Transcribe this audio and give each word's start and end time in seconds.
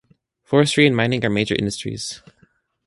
Forestry 0.41 0.87
and 0.87 0.95
mining 0.95 1.23
are 1.23 1.29
major 1.29 1.53
industries. 1.53 2.23